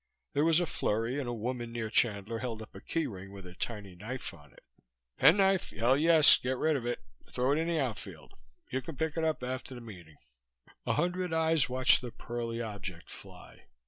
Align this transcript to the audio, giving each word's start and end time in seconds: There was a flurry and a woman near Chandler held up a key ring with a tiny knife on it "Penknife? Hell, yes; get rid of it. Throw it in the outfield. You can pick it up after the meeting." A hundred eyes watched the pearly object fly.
There 0.33 0.43
was 0.43 0.59
a 0.59 0.65
flurry 0.65 1.19
and 1.19 1.29
a 1.29 1.31
woman 1.31 1.71
near 1.71 1.91
Chandler 1.91 2.39
held 2.39 2.63
up 2.63 2.73
a 2.73 2.81
key 2.81 3.05
ring 3.05 3.31
with 3.31 3.45
a 3.45 3.53
tiny 3.53 3.93
knife 3.95 4.33
on 4.33 4.51
it 4.51 4.63
"Penknife? 5.19 5.69
Hell, 5.69 5.95
yes; 5.95 6.37
get 6.37 6.57
rid 6.57 6.75
of 6.75 6.87
it. 6.87 7.01
Throw 7.31 7.51
it 7.51 7.59
in 7.59 7.67
the 7.67 7.77
outfield. 7.79 8.33
You 8.71 8.81
can 8.81 8.95
pick 8.95 9.15
it 9.15 9.23
up 9.23 9.43
after 9.43 9.75
the 9.75 9.79
meeting." 9.81 10.15
A 10.87 10.93
hundred 10.93 11.33
eyes 11.33 11.69
watched 11.69 12.01
the 12.01 12.09
pearly 12.09 12.59
object 12.59 13.11
fly. 13.11 13.65